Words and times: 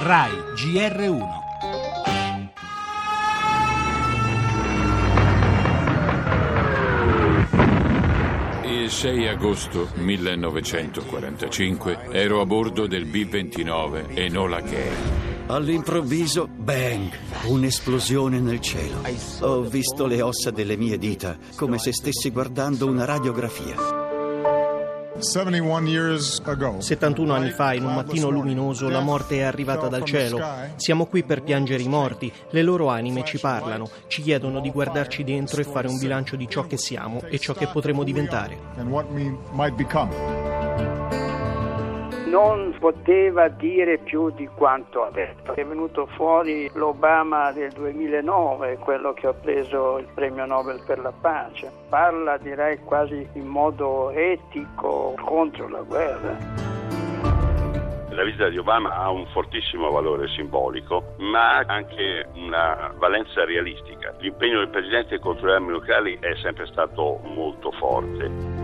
RAI 0.00 0.30
GR1 0.54 1.26
Il 8.64 8.90
6 8.90 9.26
agosto 9.26 9.88
1945 9.96 12.10
ero 12.12 12.40
a 12.40 12.46
bordo 12.46 12.86
del 12.86 13.06
B-29 13.06 14.16
Enola 14.16 14.60
Gay. 14.60 14.92
All'improvviso, 15.48 16.46
bang, 16.46 17.10
un'esplosione 17.46 18.38
nel 18.38 18.60
cielo. 18.60 19.02
Ho 19.40 19.62
visto 19.62 20.06
le 20.06 20.22
ossa 20.22 20.52
delle 20.52 20.76
mie 20.76 20.96
dita, 20.96 21.36
come 21.56 21.78
se 21.78 21.92
stessi 21.92 22.30
guardando 22.30 22.86
una 22.86 23.04
radiografia. 23.04 23.97
71 26.80 27.34
anni 27.34 27.50
fa, 27.50 27.72
in 27.72 27.84
un 27.84 27.94
mattino 27.94 28.28
luminoso, 28.28 28.88
la 28.88 29.00
morte 29.00 29.38
è 29.38 29.42
arrivata 29.42 29.88
dal 29.88 30.04
cielo. 30.04 30.40
Siamo 30.76 31.06
qui 31.06 31.22
per 31.22 31.42
piangere 31.42 31.82
i 31.82 31.88
morti. 31.88 32.32
Le 32.50 32.62
loro 32.62 32.88
anime 32.88 33.24
ci 33.24 33.38
parlano, 33.38 33.88
ci 34.06 34.22
chiedono 34.22 34.60
di 34.60 34.70
guardarci 34.70 35.24
dentro 35.24 35.60
e 35.60 35.64
fare 35.64 35.88
un 35.88 35.98
bilancio 35.98 36.36
di 36.36 36.48
ciò 36.48 36.66
che 36.66 36.78
siamo 36.78 37.20
e 37.28 37.38
ciò 37.38 37.52
che 37.54 37.66
potremo 37.66 38.04
diventare. 38.04 38.56
Non 42.28 42.76
poteva 42.78 43.48
dire 43.48 43.98
più 43.98 44.30
di 44.30 44.48
quanto 44.54 45.02
ha 45.02 45.10
detto. 45.10 45.54
È 45.54 45.64
venuto 45.64 46.06
fuori 46.06 46.70
l'Obama 46.74 47.52
del 47.52 47.72
2009, 47.72 48.78
quello 48.78 49.14
che 49.14 49.26
ha 49.26 49.32
preso 49.32 49.98
il 49.98 50.06
premio 50.14 50.44
Nobel 50.44 50.82
per 50.86 50.98
la 50.98 51.12
pace. 51.12 51.72
Parla, 51.88 52.36
direi, 52.36 52.78
quasi 52.84 53.26
in 53.32 53.46
modo 53.46 54.10
etico 54.10 55.14
contro 55.24 55.68
la 55.68 55.80
guerra. 55.80 56.66
La 58.10 58.24
visita 58.24 58.48
di 58.48 58.58
Obama 58.58 58.96
ha 58.96 59.10
un 59.10 59.26
fortissimo 59.26 59.90
valore 59.90 60.26
simbolico, 60.28 61.14
ma 61.18 61.58
anche 61.58 62.28
una 62.34 62.92
valenza 62.98 63.44
realistica. 63.44 64.12
L'impegno 64.18 64.58
del 64.58 64.70
Presidente 64.70 65.20
contro 65.20 65.46
le 65.46 65.54
armi 65.54 65.70
nucleari 65.70 66.18
è 66.20 66.34
sempre 66.42 66.66
stato 66.66 67.20
molto 67.22 67.70
forte. 67.70 68.57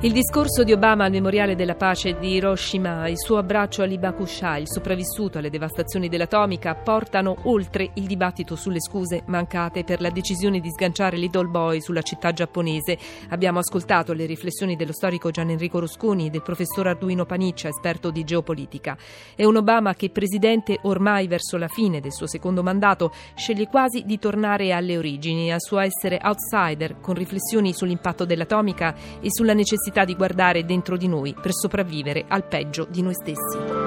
Il 0.00 0.12
discorso 0.12 0.62
di 0.62 0.72
Obama 0.72 1.06
al 1.06 1.10
memoriale 1.10 1.56
della 1.56 1.74
pace 1.74 2.16
di 2.20 2.34
Hiroshima, 2.34 3.08
il 3.08 3.18
suo 3.18 3.36
abbraccio 3.36 3.82
a 3.82 3.84
Lee 3.84 3.98
Bakusha, 3.98 4.56
il 4.56 4.68
sopravvissuto 4.68 5.38
alle 5.38 5.50
devastazioni 5.50 6.08
dell'atomica, 6.08 6.76
portano 6.76 7.36
oltre 7.46 7.90
il 7.94 8.06
dibattito 8.06 8.54
sulle 8.54 8.80
scuse 8.80 9.24
mancate 9.26 9.82
per 9.82 10.00
la 10.00 10.10
decisione 10.10 10.60
di 10.60 10.70
sganciare 10.70 11.16
Little 11.16 11.48
Boy 11.48 11.80
sulla 11.80 12.02
città 12.02 12.30
giapponese. 12.30 12.96
Abbiamo 13.30 13.58
ascoltato 13.58 14.12
le 14.12 14.26
riflessioni 14.26 14.76
dello 14.76 14.92
storico 14.92 15.32
Gian 15.32 15.50
Enrico 15.50 15.80
Rusconi 15.80 16.26
e 16.26 16.30
del 16.30 16.42
professor 16.42 16.86
Arduino 16.86 17.26
Paniccia, 17.26 17.66
esperto 17.66 18.12
di 18.12 18.22
geopolitica. 18.22 18.96
È 19.34 19.44
un 19.44 19.56
Obama 19.56 19.94
che, 19.94 20.10
presidente 20.10 20.78
ormai 20.82 21.26
verso 21.26 21.56
la 21.56 21.66
fine 21.66 21.98
del 21.98 22.12
suo 22.12 22.28
secondo 22.28 22.62
mandato, 22.62 23.10
sceglie 23.34 23.66
quasi 23.66 24.04
di 24.06 24.20
tornare 24.20 24.70
alle 24.70 24.96
origini, 24.96 25.52
al 25.52 25.60
suo 25.60 25.80
essere 25.80 26.20
outsider, 26.22 27.00
con 27.00 27.14
riflessioni 27.14 27.72
sull'impatto 27.72 28.24
dell'atomica 28.24 28.94
e 29.20 29.26
sulla 29.32 29.54
necessità 29.54 29.86
necessità 29.88 30.04
di 30.04 30.14
guardare 30.14 30.64
dentro 30.64 30.96
di 30.96 31.08
noi 31.08 31.34
per 31.34 31.52
sopravvivere 31.52 32.24
al 32.28 32.44
peggio 32.44 32.86
di 32.88 33.02
noi 33.02 33.14
stessi. 33.14 33.77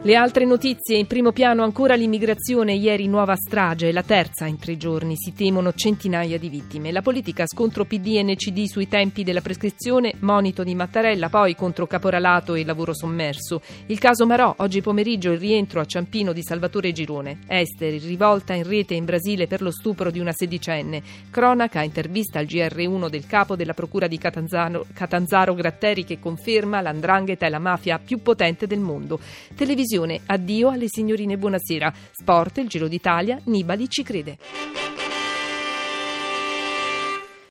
Le 0.00 0.14
altre 0.14 0.44
notizie, 0.44 0.96
in 0.96 1.08
primo 1.08 1.32
piano 1.32 1.64
ancora 1.64 1.96
l'immigrazione, 1.96 2.72
ieri 2.72 3.08
nuova 3.08 3.34
strage, 3.34 3.90
la 3.90 4.04
terza 4.04 4.46
in 4.46 4.56
tre 4.56 4.76
giorni, 4.76 5.16
si 5.16 5.34
temono 5.34 5.72
centinaia 5.72 6.38
di 6.38 6.48
vittime. 6.48 6.92
La 6.92 7.02
politica 7.02 7.46
scontro 7.48 7.84
PD 7.84 8.14
e 8.14 8.22
NCD 8.22 8.66
sui 8.66 8.86
tempi 8.86 9.24
della 9.24 9.40
prescrizione, 9.40 10.14
monito 10.20 10.62
di 10.62 10.76
Mattarella, 10.76 11.28
poi 11.28 11.56
contro 11.56 11.88
caporalato 11.88 12.54
e 12.54 12.64
lavoro 12.64 12.94
sommerso. 12.94 13.60
Il 13.86 13.98
caso 13.98 14.24
Marò, 14.24 14.54
oggi 14.58 14.80
pomeriggio 14.82 15.32
il 15.32 15.40
rientro 15.40 15.80
a 15.80 15.84
Ciampino 15.84 16.32
di 16.32 16.44
Salvatore 16.44 16.92
Girone. 16.92 17.40
Esteri, 17.48 17.98
rivolta 17.98 18.54
in 18.54 18.62
rete 18.62 18.94
in 18.94 19.04
Brasile 19.04 19.48
per 19.48 19.62
lo 19.62 19.72
stupro 19.72 20.12
di 20.12 20.20
una 20.20 20.32
sedicenne. 20.32 21.02
Cronaca, 21.28 21.82
intervista 21.82 22.38
al 22.38 22.46
GR1 22.46 23.08
del 23.10 23.26
capo 23.26 23.56
della 23.56 23.74
procura 23.74 24.06
di 24.06 24.16
Catanzaro, 24.16 24.86
Catanzaro 24.94 25.54
Gratteri 25.54 26.04
che 26.04 26.20
conferma 26.20 26.80
l'andrangheta 26.80 27.46
è 27.46 27.50
la 27.50 27.58
mafia 27.58 27.98
più 27.98 28.22
potente 28.22 28.68
del 28.68 28.78
mondo. 28.78 29.18
Televisione 29.56 29.86
Addio 30.26 30.68
alle 30.68 30.86
signorine 30.88 31.38
buonasera. 31.38 31.90
Sport, 32.10 32.58
il 32.58 32.68
Giro 32.68 32.88
d'Italia, 32.88 33.40
Nibali 33.44 33.88
ci 33.88 34.02
crede. 34.02 34.36